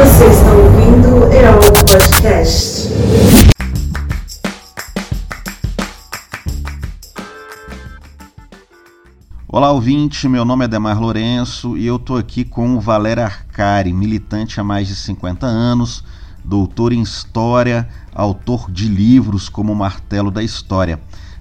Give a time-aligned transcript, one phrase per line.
[0.00, 2.88] Você está ouvindo EOL Podcast.
[9.46, 10.26] Olá, ouvinte.
[10.26, 14.64] Meu nome é Demar Lourenço e eu tô aqui com o Valério Arcari, militante há
[14.64, 16.02] mais de 50 anos,
[16.42, 20.98] doutor em História, autor de livros como o Martelo da História.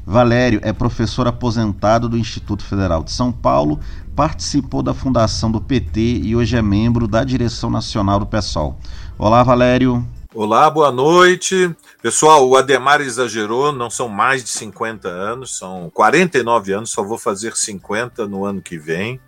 [0.10, 3.80] Valério é professor aposentado do Instituto Federal de São Paulo,
[4.16, 8.80] participou da fundação do PT e hoje é membro da direção nacional do PSOL.
[9.20, 10.04] Olá, Valério.
[10.34, 11.76] Olá, boa noite.
[12.02, 17.20] Pessoal, o Ademar exagerou, não são mais de 50 anos, são 49 anos, só vou
[17.20, 19.22] fazer 50 no ano que vem.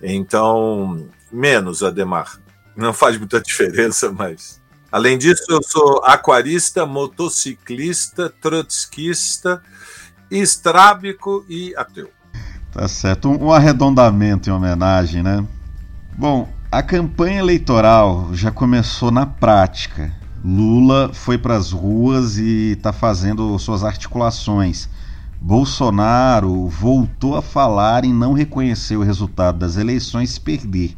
[0.00, 2.40] Então, menos, Ademar.
[2.74, 4.62] Não faz muita diferença, mas.
[4.92, 9.62] Além disso, eu sou aquarista, motociclista, trotskista,
[10.30, 12.10] estrábico e ateu.
[12.72, 13.28] Tá certo.
[13.28, 15.46] Um arredondamento em homenagem, né?
[16.16, 20.12] Bom, a campanha eleitoral já começou na prática.
[20.44, 24.88] Lula foi para as ruas e está fazendo suas articulações.
[25.40, 30.96] Bolsonaro voltou a falar em não reconhecer o resultado das eleições e perder.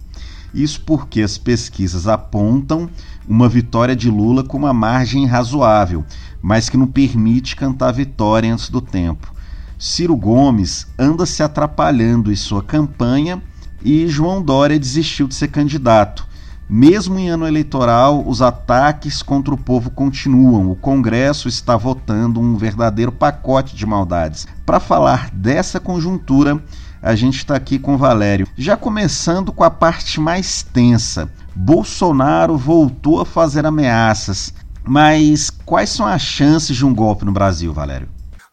[0.53, 2.91] Isso porque as pesquisas apontam
[3.29, 6.05] uma vitória de Lula com uma margem razoável,
[6.41, 9.33] mas que não permite cantar vitória antes do tempo.
[9.79, 13.43] Ciro Gomes anda se atrapalhando em sua campanha
[13.85, 16.27] e João Dória desistiu de ser candidato.
[16.69, 20.71] Mesmo em ano eleitoral, os ataques contra o povo continuam.
[20.71, 24.47] O Congresso está votando um verdadeiro pacote de maldades.
[24.65, 26.63] Para falar dessa conjuntura,
[27.03, 28.47] a gente está aqui com o Valério.
[28.57, 31.29] Já começando com a parte mais tensa.
[31.55, 34.55] Bolsonaro voltou a fazer ameaças.
[34.85, 38.09] Mas quais são as chances de um golpe no Brasil, Valério?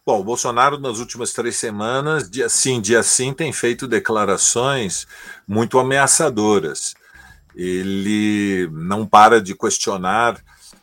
[0.06, 5.06] Bom, o Bolsonaro, nas últimas três semanas, dia sim, dia sim, tem feito declarações
[5.46, 6.94] muito ameaçadoras.
[7.54, 10.40] Ele não para de questionar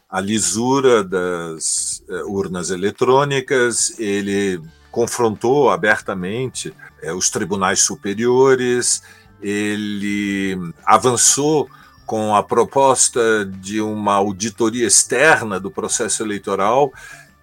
[0.09, 4.61] a lisura das eh, urnas eletrônicas, ele
[4.97, 9.03] confrontou abertamente eh, os tribunais superiores,
[9.39, 11.69] ele avançou
[12.03, 16.91] com a proposta de uma auditoria externa do processo eleitoral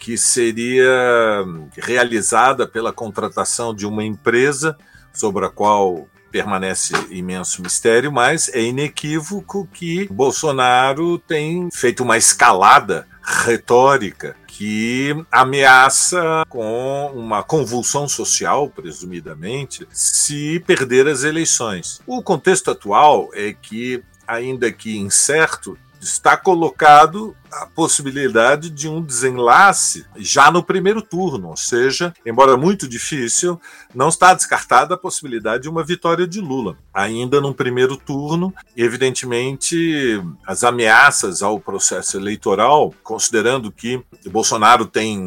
[0.01, 1.45] que seria
[1.77, 4.77] realizada pela contratação de uma empresa
[5.13, 13.07] sobre a qual permanece imenso mistério, mas é inequívoco que Bolsonaro tem feito uma escalada
[13.25, 22.01] retórica que ameaça com uma convulsão social, presumidamente, se perder as eleições.
[22.07, 30.05] O contexto atual é que, ainda que incerto, está colocado a possibilidade de um desenlace
[30.17, 33.61] já no primeiro turno, ou seja, embora muito difícil,
[33.95, 36.77] não está descartada a possibilidade de uma vitória de Lula.
[36.93, 45.19] Ainda no primeiro turno, evidentemente, as ameaças ao processo eleitoral, considerando que Bolsonaro tem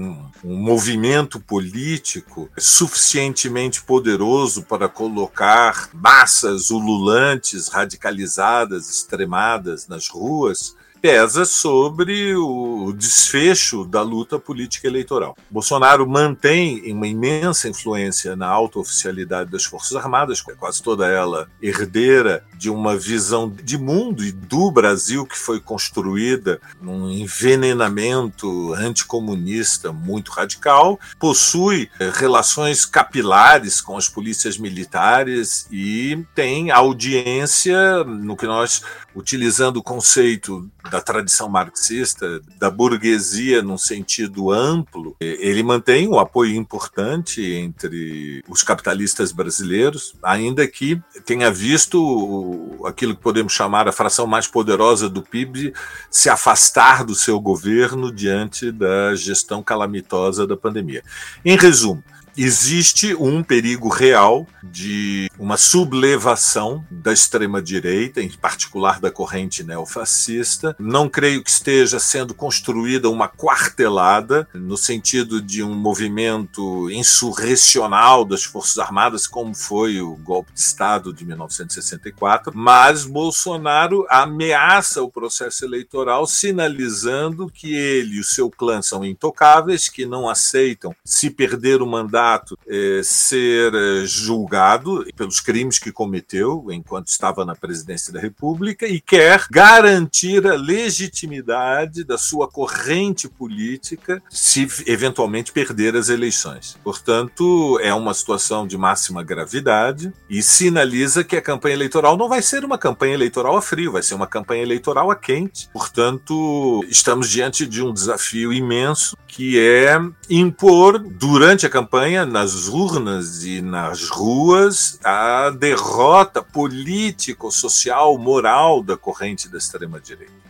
[0.44, 12.36] um movimento político suficientemente poderoso para colocar massas ululantes, radicalizadas, extremadas nas ruas, pesa sobre
[12.36, 15.36] o desfecho da luta política eleitoral.
[15.50, 22.44] Bolsonaro mantém uma imensa influência na alta oficialidade das Forças Armadas, quase toda ela herdeira
[22.58, 30.32] de uma visão de mundo e do Brasil que foi construída num envenenamento anticomunista muito
[30.32, 38.82] radical, possui eh, relações capilares com as polícias militares e tem audiência no que nós,
[39.16, 46.56] utilizando o conceito da tradição marxista, da burguesia num sentido amplo, ele mantém um apoio
[46.56, 52.47] importante entre os capitalistas brasileiros, ainda que tenha visto
[52.86, 55.74] aquilo que podemos chamar a fração mais poderosa do PIB
[56.10, 61.04] se afastar do seu governo diante da gestão calamitosa da pandemia.
[61.44, 62.04] Em resumo,
[62.38, 70.76] existe um perigo real de uma sublevação da extrema-direita, em particular da corrente neofascista.
[70.80, 78.44] Não creio que esteja sendo construída uma quartelada, no sentido de um movimento insurrecional das
[78.44, 85.66] Forças Armadas, como foi o golpe de Estado de 1964, mas Bolsonaro ameaça o processo
[85.66, 91.82] eleitoral, sinalizando que ele e o seu clã são intocáveis, que não aceitam se perder
[91.82, 98.12] o mandato fato é, ser é, julgado pelos crimes que cometeu enquanto estava na presidência
[98.12, 106.10] da República e quer garantir a legitimidade da sua corrente política se eventualmente perder as
[106.10, 106.78] eleições.
[106.84, 112.42] Portanto, é uma situação de máxima gravidade e sinaliza que a campanha eleitoral não vai
[112.42, 115.70] ser uma campanha eleitoral a frio, vai ser uma campanha eleitoral a quente.
[115.72, 119.98] Portanto, estamos diante de um desafio imenso que é
[120.30, 128.98] impor durante a campanha, nas urnas e nas ruas, a derrota político, social, moral da
[128.98, 130.47] corrente da extrema-direita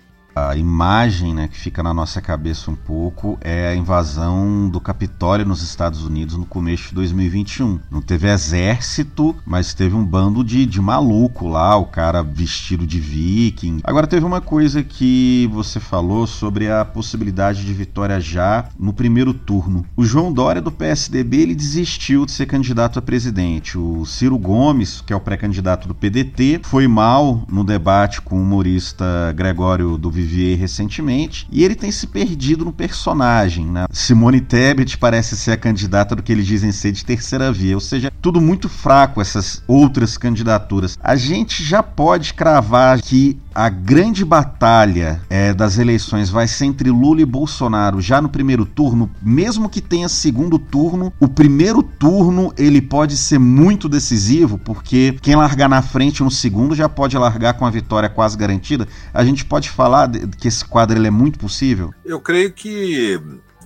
[0.49, 5.45] a imagem né, que fica na nossa cabeça um pouco é a invasão do Capitólio
[5.45, 7.79] nos Estados Unidos no começo de 2021.
[7.89, 12.99] Não teve exército, mas teve um bando de, de maluco lá, o cara vestido de
[12.99, 13.79] viking.
[13.83, 19.33] Agora teve uma coisa que você falou sobre a possibilidade de vitória já no primeiro
[19.33, 19.85] turno.
[19.95, 23.77] O João Dória do PSDB ele desistiu de ser candidato a presidente.
[23.77, 28.41] O Ciro Gomes, que é o pré-candidato do PDT, foi mal no debate com o
[28.41, 33.65] humorista Gregório do Vivi Vivier recentemente, e ele tem se perdido no personagem.
[33.65, 33.85] Né?
[33.91, 37.81] Simone Tebet parece ser a candidata do que eles dizem ser de terceira via, ou
[37.81, 40.97] seja, tudo muito fraco essas outras candidaturas.
[41.01, 46.91] A gente já pode cravar que a grande batalha é, das eleições vai ser entre
[46.91, 52.53] Lula e Bolsonaro já no primeiro turno, mesmo que tenha segundo turno, o primeiro turno
[52.55, 57.55] ele pode ser muito decisivo, porque quem largar na frente no segundo já pode largar
[57.55, 58.87] com a vitória quase garantida.
[59.11, 61.91] A gente pode falar que esse quadro ele é muito possível?
[62.05, 63.19] Eu creio que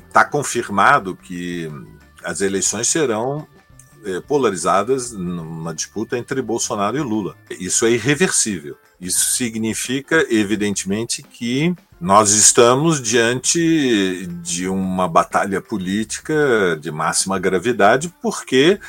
[0.07, 1.69] está confirmado que
[2.23, 3.45] as eleições serão
[4.05, 7.35] é, polarizadas numa disputa entre Bolsonaro e Lula.
[7.59, 8.77] Isso é irreversível.
[9.01, 18.79] Isso significa, evidentemente, que nós estamos diante de uma batalha política de máxima gravidade, porque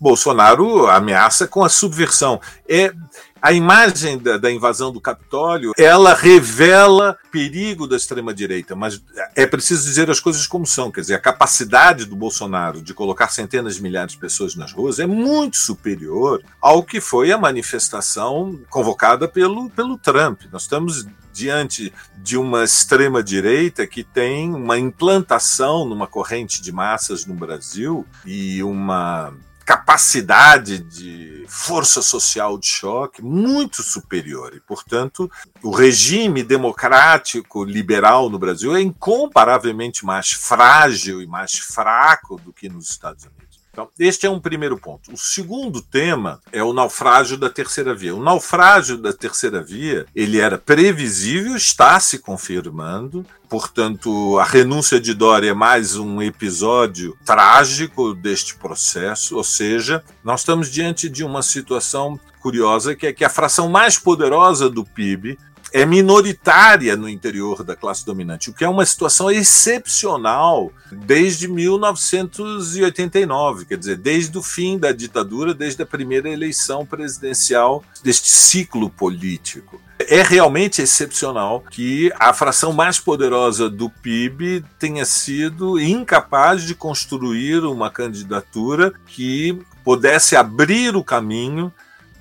[0.00, 2.40] Bolsonaro ameaça com a subversão.
[2.68, 2.92] É
[3.40, 9.02] a imagem da, da, invasão do Capitólio, ela revela perigo da extrema-direita, mas
[9.34, 10.90] é preciso dizer as coisas como são.
[10.90, 14.98] Quer dizer, a capacidade do Bolsonaro de colocar centenas de milhares de pessoas nas ruas
[14.98, 20.42] é muito superior ao que foi a manifestação convocada pelo, pelo Trump.
[20.52, 27.34] Nós estamos diante de uma extrema-direita que tem uma implantação numa corrente de massas no
[27.34, 29.32] Brasil e uma
[29.70, 34.52] capacidade de força social de choque muito superior.
[34.52, 35.30] E, portanto,
[35.62, 42.68] o regime democrático liberal no Brasil é incomparavelmente mais frágil e mais fraco do que
[42.68, 43.49] nos Estados Unidos.
[43.72, 45.12] Então, este é um primeiro ponto.
[45.12, 48.14] O segundo tema é o naufrágio da terceira via.
[48.14, 53.24] O naufrágio da terceira via, ele era previsível, está se confirmando.
[53.48, 60.40] Portanto, a renúncia de Dória é mais um episódio trágico deste processo, ou seja, nós
[60.40, 65.38] estamos diante de uma situação curiosa que é que a fração mais poderosa do PIB
[65.72, 73.64] é minoritária no interior da classe dominante, o que é uma situação excepcional desde 1989,
[73.64, 79.80] quer dizer, desde o fim da ditadura, desde a primeira eleição presidencial deste ciclo político.
[80.08, 87.64] É realmente excepcional que a fração mais poderosa do PIB tenha sido incapaz de construir
[87.64, 91.70] uma candidatura que pudesse abrir o caminho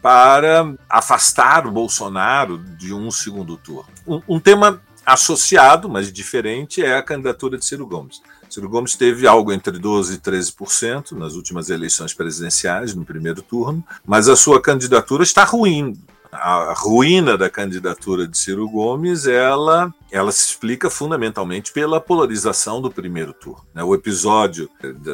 [0.01, 3.89] para afastar o Bolsonaro de um segundo turno.
[4.07, 8.21] Um, um, tema associado, mas diferente, é a candidatura de Ciro Gomes.
[8.49, 13.83] Ciro Gomes teve algo entre 12% e 13% nas últimas eleições presidenciais, no primeiro turno,
[14.05, 15.97] mas a sua candidatura está ruim
[16.31, 22.91] a ruína da candidatura de Ciro Gomes, ela, ela se explica fundamentalmente pela polarização do
[22.91, 23.65] primeiro turno.
[23.73, 23.83] Né?
[23.83, 24.69] O episódio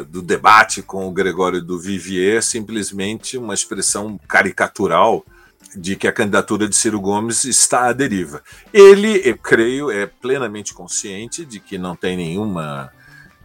[0.10, 5.26] do debate com o Gregório do Vivier é simplesmente uma expressão caricatural
[5.76, 8.42] de que a candidatura de Ciro Gomes está à deriva.
[8.74, 12.92] Ele, eu creio, é plenamente consciente de que não tem nenhuma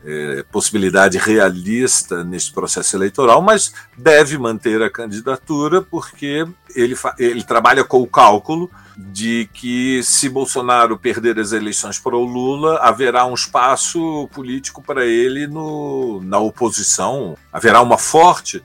[0.04, 7.84] é, possibilidade realista neste processo eleitoral, mas deve manter a candidatura porque ele, ele trabalha
[7.84, 13.34] com o cálculo de que se Bolsonaro perder as eleições para o Lula, haverá um
[13.34, 18.62] espaço político para ele no, na oposição, haverá uma forte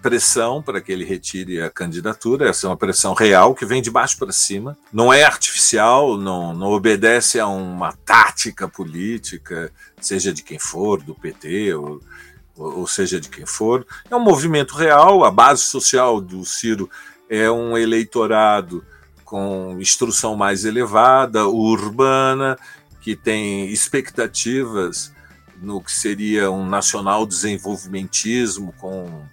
[0.00, 2.48] pressão para que ele retire a candidatura.
[2.48, 4.76] Essa é uma pressão real que vem de baixo para cima.
[4.92, 11.14] Não é artificial, não, não obedece a uma tática política, seja de quem for, do
[11.14, 12.00] PT ou,
[12.56, 13.86] ou seja de quem for.
[14.10, 15.24] É um movimento real.
[15.24, 16.88] A base social do Ciro
[17.28, 18.84] é um eleitorado
[19.24, 22.56] com instrução mais elevada, urbana,
[23.00, 25.12] que tem expectativas
[25.60, 29.26] no que seria um nacional desenvolvimentismo com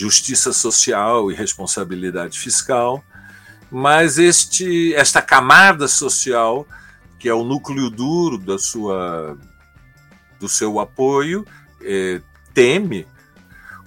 [0.00, 3.04] justiça social e responsabilidade fiscal,
[3.70, 6.66] mas este, esta camada social,
[7.18, 9.36] que é o núcleo duro da sua,
[10.38, 11.46] do seu apoio,
[11.82, 12.22] é,
[12.54, 13.06] teme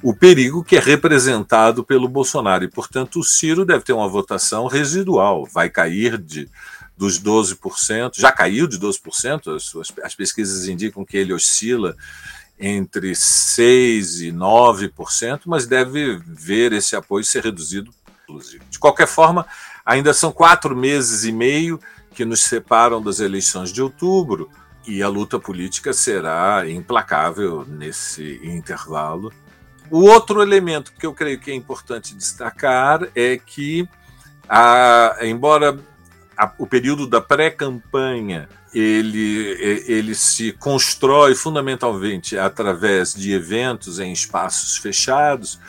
[0.04, 2.64] o perigo que é representado pelo Bolsonaro.
[2.64, 6.48] E, portanto, o Ciro deve ter uma votação residual, vai cair de
[6.96, 11.96] dos 12%, já caiu de 12%, as, as pesquisas indicam que ele oscila
[12.66, 17.92] entre 6% e 9%, mas deve ver esse apoio ser reduzido,
[18.24, 18.64] inclusive.
[18.70, 19.46] De qualquer forma,
[19.86, 21.78] ainda são quatro meses e meio
[22.16, 24.50] que nos separam das eleições de outubro,
[24.88, 29.34] e a luta política será implacável nesse intervalo.
[29.92, 33.88] O outro elemento que eu creio que é importante destacar é que,
[34.48, 35.78] a, embora
[36.38, 44.78] a, o período da pré-campanha ele, ele se constrói fundamentalmente através de eventos em espaços
[44.78, 45.60] fechados.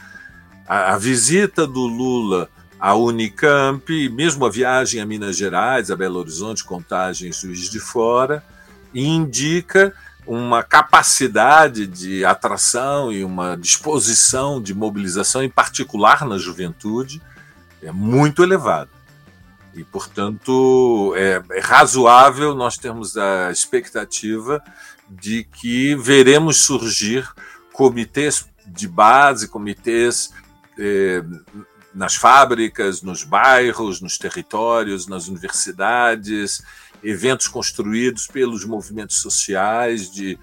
[0.66, 2.49] A, a visita do Lula
[2.80, 8.42] à Unicamp, mesmo a viagem a Minas Gerais, a Belo Horizonte, Contagem, Juiz de Fora,
[8.94, 9.94] indica
[10.26, 17.21] uma capacidade de atração e uma disposição de mobilização, em particular na juventude,
[17.83, 18.94] é muito elevada.
[19.76, 24.62] E, portanto, é, é razoável nós termos a expectativa
[25.09, 27.28] de que veremos surgir
[27.73, 30.33] comitês de base, comitês
[30.78, 31.23] eh,
[31.95, 36.62] nas fábricas, nos bairros, nos territórios, nas universidades,
[37.02, 40.38] eventos construídos pelos movimentos sociais de,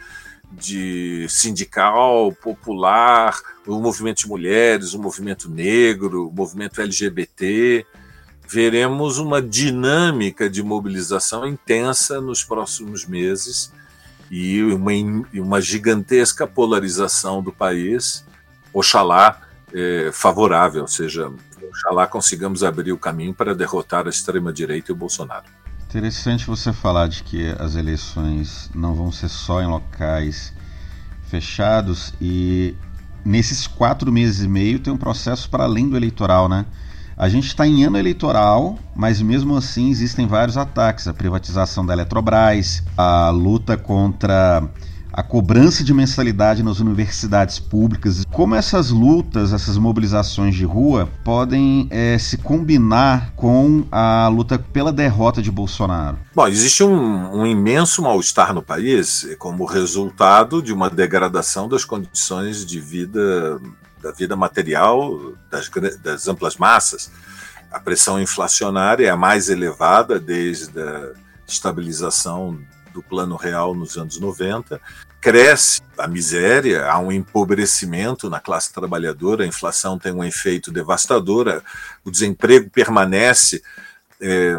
[0.51, 7.85] de sindical, popular, o movimento de mulheres, o movimento negro, o movimento LGBT
[8.51, 13.72] veremos uma dinâmica de mobilização intensa nos próximos meses
[14.29, 14.91] e uma,
[15.36, 18.25] uma gigantesca polarização do país,
[18.74, 19.39] oxalá
[19.74, 21.31] é, favorável, ou seja,
[21.70, 25.46] oxalá consigamos abrir o caminho para derrotar a extrema-direita e o Bolsonaro.
[25.88, 30.53] Interessante você falar de que as eleições não vão ser só em locais
[31.29, 32.75] fechados e
[33.24, 36.65] nesses quatro meses e meio tem um processo para além do eleitoral, né?
[37.18, 41.08] A gente está em ano eleitoral, mas mesmo assim existem vários ataques.
[41.08, 44.63] A privatização da Eletrobras, a luta contra
[45.13, 48.24] a cobrança de mensalidade nas universidades públicas.
[48.32, 54.91] Como essas lutas, essas mobilizações de rua podem é, se combinar com a luta pela
[54.91, 56.18] derrota de Bolsonaro?
[56.34, 62.65] Bom, existe um, um imenso mal-estar no país como resultado de uma degradação das condições
[62.65, 63.60] de vida
[64.01, 65.70] da vida material das,
[66.01, 67.12] das amplas massas.
[67.72, 71.12] A pressão inflacionária é a mais elevada desde a
[71.48, 72.60] estabilização
[72.93, 74.79] do plano real nos anos 90.
[75.22, 81.62] Cresce a miséria, há um empobrecimento na classe trabalhadora, a inflação tem um efeito devastador,
[82.03, 83.63] o desemprego permanece
[84.20, 84.58] é,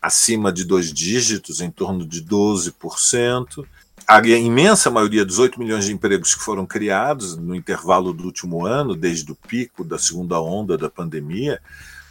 [0.00, 3.66] acima de dois dígitos, em torno de 12%
[4.06, 8.64] a imensa maioria dos 8 milhões de empregos que foram criados no intervalo do último
[8.64, 11.60] ano, desde o pico da segunda onda da pandemia,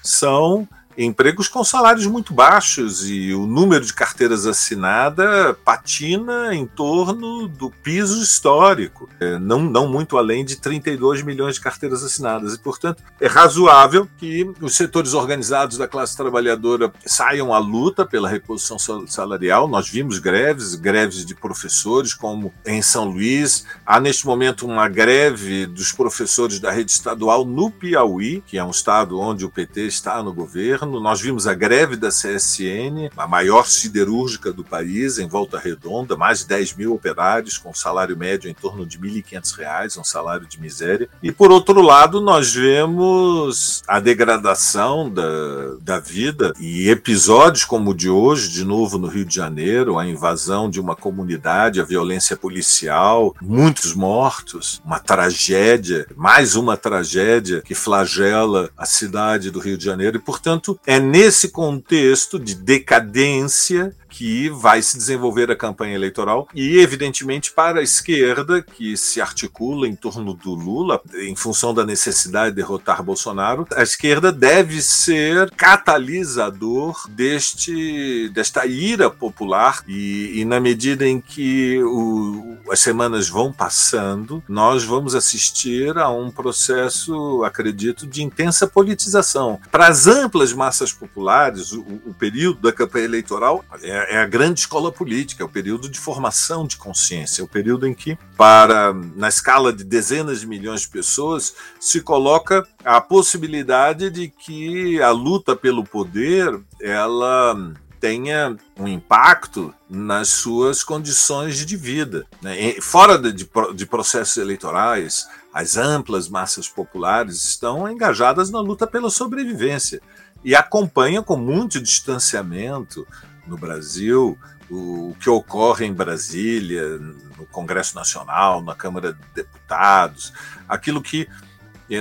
[0.03, 7.47] são empregos com salários muito baixos e o número de carteiras assinadas patina em torno
[7.47, 12.53] do piso histórico, é, não, não muito além de 32 milhões de carteiras assinadas.
[12.53, 18.29] E, portanto, é razoável que os setores organizados da classe trabalhadora saiam à luta pela
[18.29, 19.67] reposição salarial.
[19.67, 23.65] Nós vimos greves, greves de professores, como em São Luís.
[23.85, 28.71] Há neste momento uma greve dos professores da rede estadual no Piauí, que é um
[28.71, 33.27] estado onde o PT está no governo governo, nós vimos a greve da CSN, a
[33.27, 38.49] maior siderúrgica do país, em Volta Redonda, mais de 10 mil operários, com salário médio
[38.49, 41.09] em torno de R$ 1.500, um salário de miséria.
[41.21, 47.95] E, por outro lado, nós vemos a degradação da, da vida e episódios como o
[47.95, 52.37] de hoje, de novo no Rio de Janeiro, a invasão de uma comunidade, a violência
[52.37, 59.85] policial, muitos mortos, uma tragédia, mais uma tragédia que flagela a cidade do Rio de
[59.85, 60.17] Janeiro.
[60.17, 66.79] E, portanto, é nesse contexto de decadência que vai se desenvolver a campanha eleitoral e,
[66.79, 72.51] evidentemente, para a esquerda, que se articula em torno do Lula, em função da necessidade
[72.51, 80.61] de derrotar Bolsonaro, a esquerda deve ser catalisador deste, desta ira popular e, e na
[80.61, 88.07] medida em que o, as semanas vão passando, nós vamos assistir a um processo, acredito,
[88.07, 89.59] de intensa politização.
[89.69, 94.61] Para as amplas massas populares, o, o período da campanha eleitoral é é, a grande
[94.61, 98.93] escola política, é o período de formação de consciência, é o período em que, para
[98.93, 105.11] na escala de dezenas de milhões de pessoas, se coloca a possibilidade de que a
[105.11, 107.55] luta pelo poder ela
[107.99, 112.25] tenha um impacto nas suas condições de vida.
[112.41, 112.73] Né?
[112.81, 120.01] Fora de, de processos eleitorais, as amplas massas populares estão engajadas na luta pela sobrevivência
[120.43, 123.07] e acompanham com muito distanciamento
[123.47, 124.37] no Brasil
[124.69, 126.97] o que ocorre em Brasília,
[127.37, 130.33] no Congresso Nacional, na Câmara de Deputados,
[130.67, 131.27] aquilo que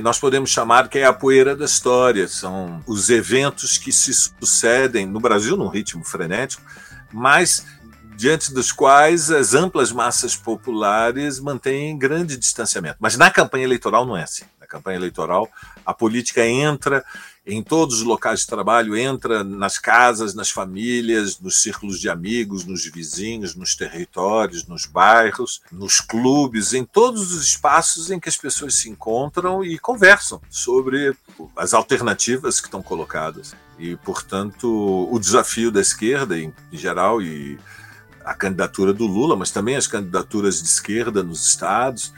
[0.02, 5.06] nós podemos chamar que é a poeira da história, são os eventos que se sucedem
[5.06, 6.62] no Brasil num ritmo frenético,
[7.12, 7.66] mas
[8.16, 12.96] diante dos quais as amplas massas populares mantêm grande distanciamento.
[12.98, 14.44] Mas na campanha eleitoral não é assim.
[14.74, 15.48] Campanha eleitoral,
[15.86, 17.04] a política entra
[17.46, 22.64] em todos os locais de trabalho, entra nas casas, nas famílias, nos círculos de amigos,
[22.64, 28.36] nos vizinhos, nos territórios, nos bairros, nos clubes, em todos os espaços em que as
[28.36, 31.14] pessoas se encontram e conversam sobre
[31.56, 33.54] as alternativas que estão colocadas.
[33.78, 37.58] E, portanto, o desafio da esquerda, em, geral, e
[38.24, 42.12] a candidatura do Lula, mas também as candidaturas de esquerda nos estados,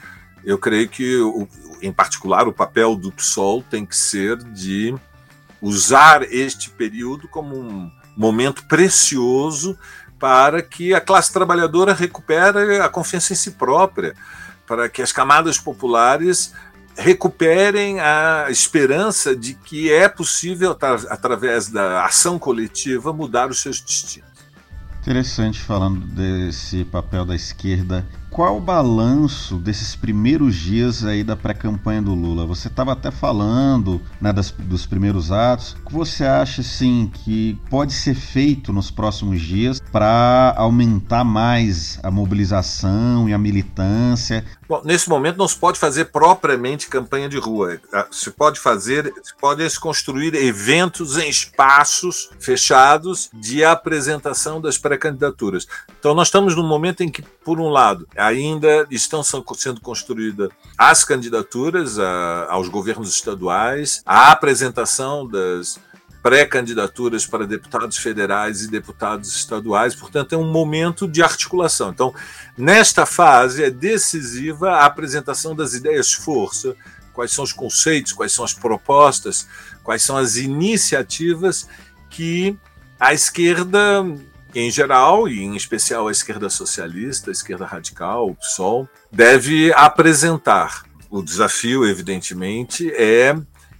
[0.46, 1.18] eu creio que,
[1.82, 4.94] em particular, o papel do PSOL tem que ser de
[5.60, 9.76] usar este período como um momento precioso
[10.20, 14.14] para que a classe trabalhadora recupere a confiança em si própria,
[14.68, 16.54] para que as camadas populares
[16.96, 20.78] recuperem a esperança de que é possível,
[21.10, 24.30] através da ação coletiva, mudar os seus destinos.
[25.02, 32.02] Interessante falando desse papel da esquerda qual o balanço desses primeiros dias aí da pré-campanha
[32.02, 32.44] do Lula?
[32.44, 35.72] Você estava até falando né, das, dos primeiros atos.
[35.72, 41.98] O que você acha assim que pode ser feito nos próximos dias para aumentar mais
[42.02, 44.44] a mobilização e a militância?
[44.68, 47.80] Bom, nesse momento não se pode fazer propriamente campanha de rua.
[47.92, 54.76] Ah, se pode fazer, se pode se construir eventos em espaços fechados de apresentação das
[54.76, 55.66] pré-candidaturas.
[55.98, 61.04] Então nós estamos num momento em que, por um lado, ainda estão sendo construídas as
[61.04, 65.78] candidaturas a, aos governos estaduais, a apresentação das
[66.26, 71.90] pré-candidaturas para deputados federais e deputados estaduais, portanto, é um momento de articulação.
[71.90, 72.12] Então,
[72.58, 76.74] nesta fase, é decisiva a apresentação das ideias-força,
[77.12, 79.46] quais são os conceitos, quais são as propostas,
[79.84, 81.68] quais são as iniciativas
[82.10, 82.58] que
[82.98, 84.04] a esquerda
[84.52, 90.82] em geral, e em especial a esquerda socialista, a esquerda radical, o PSOL, deve apresentar.
[91.08, 93.36] O desafio, evidentemente, é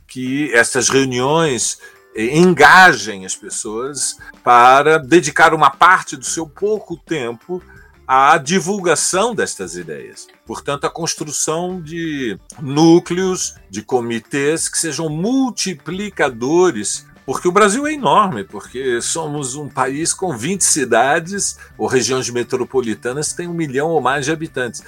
[0.07, 1.79] que essas reuniões
[2.17, 7.63] engajem as pessoas para dedicar uma parte do seu pouco tempo
[8.07, 10.29] à divulgação destas ideias.
[10.47, 18.45] Portanto, a construção de núcleos, de comitês que sejam multiplicadores porque o Brasil é enorme,
[18.45, 24.01] porque somos um país com 20 cidades ou regiões metropolitanas que tem um milhão ou
[24.01, 24.85] mais de habitantes.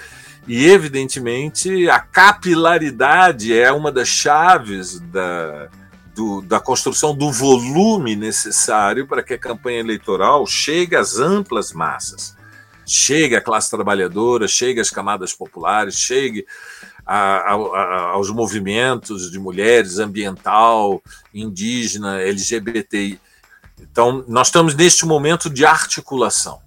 [0.47, 5.69] E, evidentemente, a capilaridade é uma das chaves da,
[6.19, 12.37] do, da construção do volume necessário para que a campanha eleitoral chegue às amplas massas.
[12.85, 16.45] Chegue à classe trabalhadora, chegue às camadas populares, chegue
[17.07, 21.01] a, a, aos movimentos de mulheres, ambiental,
[21.33, 23.17] indígena, LGBT.
[23.81, 26.61] Então, nós estamos neste momento de articulação.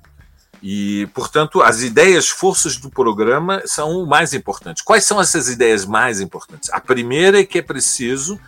[0.63, 4.81] E, portanto, as ideias, forças do programa são o mais importante.
[4.81, 6.69] Quais são essas ideias mais importantes?
[6.69, 8.39] A primeira é que é preciso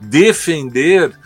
[0.00, 1.18] defender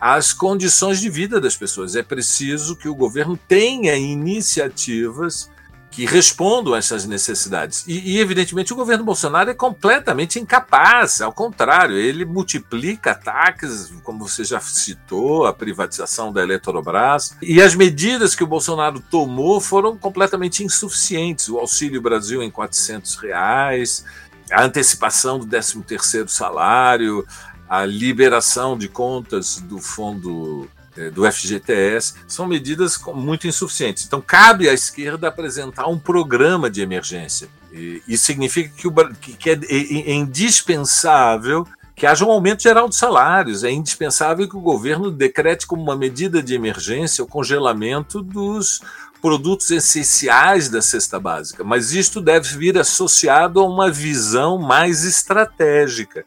[0.00, 1.96] as condições de vida das pessoas.
[1.96, 5.50] É preciso que o governo tenha iniciativas
[5.90, 7.84] que respondam a essas necessidades.
[7.86, 14.28] E, e, evidentemente, o governo Bolsonaro é completamente incapaz, ao contrário, ele multiplica ataques, como
[14.28, 19.96] você já citou, a privatização da Eletrobras, e as medidas que o Bolsonaro tomou foram
[19.96, 21.48] completamente insuficientes.
[21.48, 24.04] O Auxílio Brasil em 400 reais,
[24.52, 27.26] a antecipação do 13º salário,
[27.68, 34.04] a liberação de contas do Fundo é, do FGTS, são medidas muito insuficientes.
[34.04, 37.48] Então, cabe à esquerda apresentar um programa de emergência.
[37.72, 38.92] E isso significa que, o,
[39.38, 43.64] que é, é indispensável que haja um aumento geral dos salários.
[43.64, 48.80] É indispensável que o governo decrete como uma medida de emergência o congelamento dos
[49.20, 51.64] produtos essenciais da cesta básica.
[51.64, 56.24] Mas isto deve vir associado a uma visão mais estratégica,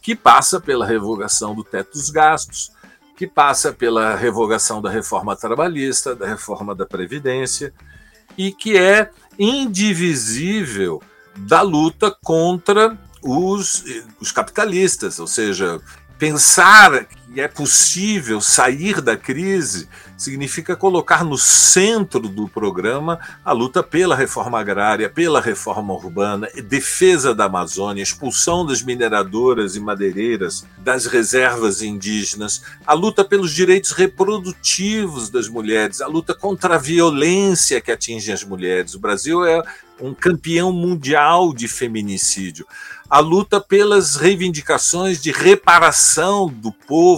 [0.00, 2.72] que passa pela revogação do teto dos gastos,
[3.16, 7.72] que passa pela revogação da reforma trabalhista, da reforma da Previdência,
[8.36, 11.02] e que é indivisível
[11.36, 13.84] da luta contra os,
[14.20, 15.80] os capitalistas, ou seja,
[16.18, 23.82] pensar que é possível sair da crise significa colocar no centro do programa a luta
[23.82, 31.06] pela reforma agrária, pela reforma urbana, defesa da Amazônia, expulsão das mineradoras e madeireiras das
[31.06, 37.92] reservas indígenas, a luta pelos direitos reprodutivos das mulheres, a luta contra a violência que
[37.92, 38.94] atinge as mulheres.
[38.94, 39.62] O Brasil é
[40.00, 42.66] um campeão mundial de feminicídio
[43.10, 46.70] a luta pelas reivindicações de reparação do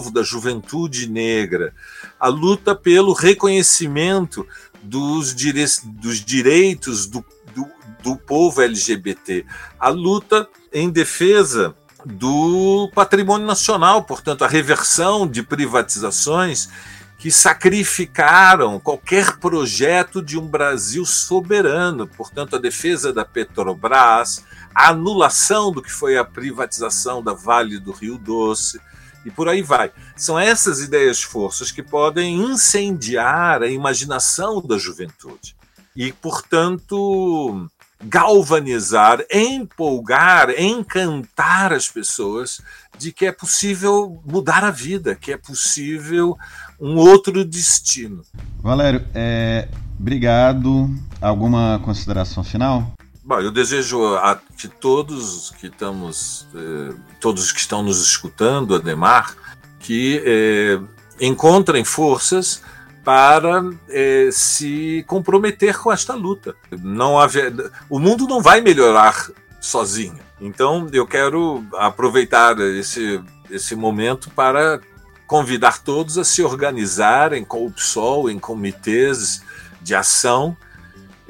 [0.02, 1.72] povo, da juventude negra,
[2.18, 4.46] a luta pelo reconhecimento
[4.82, 7.66] dos, dire dos direitos do, do,
[8.02, 9.46] do povo LGBT,
[9.78, 16.68] a luta em defesa do patrimônio nacional, portanto, a reversão de privatizações
[17.16, 25.70] que sacrificaram qualquer projeto de um Brasil soberano, portanto, a defesa da Petrobras, a anulação
[25.70, 28.80] do que foi a privatização da Vale do Rio Doce
[29.24, 29.90] e por aí vai.
[30.16, 35.56] São essas ideias forças que podem incendiar a imaginação da juventude
[35.94, 37.68] e, portanto,
[38.02, 42.60] galvanizar, empolgar, encantar as pessoas
[42.98, 46.36] de que é possível mudar a vida, que é possível
[46.80, 48.22] um outro destino.
[48.60, 50.90] Valério, é, obrigado.
[51.20, 52.92] Alguma consideração final?
[53.32, 59.34] Bom, eu desejo a que todos que estamos, eh, todos que estão nos escutando, Ademar,
[59.80, 60.78] que eh,
[61.18, 62.62] encontrem forças
[63.02, 66.54] para eh, se comprometer com esta luta.
[66.82, 67.54] Não haver,
[67.88, 70.20] o mundo não vai melhorar sozinho.
[70.38, 73.18] Então, eu quero aproveitar esse,
[73.50, 74.78] esse momento para
[75.26, 79.42] convidar todos a se organizarem com o PSOL em comitês
[79.80, 80.54] de ação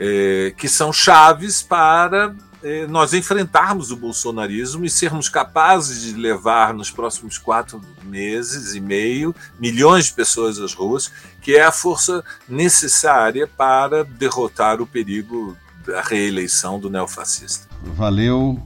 [0.04, 6.74] é, que são chaves para é, nós enfrentarmos o bolsonarismo e sermos capazes de levar
[6.74, 12.24] nos próximos quatro meses e meio milhões de pessoas às ruas, que é a força
[12.48, 17.68] necessária para derrotar o perigo da reeleição do neofascista.
[17.94, 18.60] Valeu.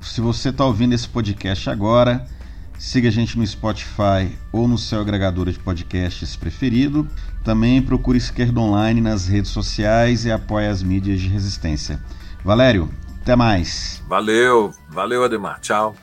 [0.00, 2.26] Se você está ouvindo esse podcast agora,
[2.80, 7.06] siga a gente no Spotify ou no seu agregador de podcasts preferido.
[7.44, 12.00] Também procure Esquerda Online nas redes sociais e apoie as mídias de resistência.
[12.42, 12.90] Valério,
[13.20, 14.02] até mais.
[14.08, 15.60] Valeu, valeu Ademar.
[15.60, 15.94] Tchau.